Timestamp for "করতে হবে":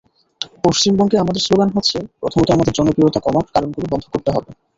4.13-4.49